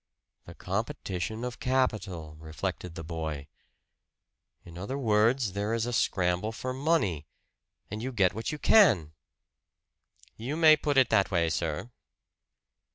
"The 0.45 0.55
competition 0.55 1.43
of 1.43 1.59
capital," 1.59 2.35
reflected 2.39 2.95
the 2.95 3.03
boy. 3.03 3.45
"In 4.65 4.75
other 4.75 4.97
words, 4.97 5.53
there 5.53 5.75
is 5.75 5.85
a 5.85 5.93
scramble 5.93 6.51
for 6.51 6.73
money, 6.73 7.27
and 7.91 8.01
you 8.01 8.11
get 8.11 8.33
what 8.33 8.51
you 8.51 8.57
can!" 8.57 9.13
"You 10.35 10.57
may 10.57 10.75
put 10.75 10.97
it 10.97 11.11
that 11.11 11.29
way, 11.29 11.51
sir." 11.51 11.91